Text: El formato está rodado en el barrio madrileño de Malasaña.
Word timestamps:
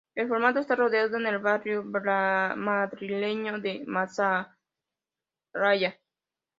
El 0.15 0.27
formato 0.27 0.57
está 0.59 0.75
rodado 0.75 1.15
en 1.17 1.27
el 1.27 1.37
barrio 1.37 1.83
madrileño 1.85 3.59
de 3.59 3.83
Malasaña. 3.85 4.51